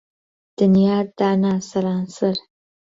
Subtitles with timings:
[0.57, 2.37] دنیات دانا سهرانسهر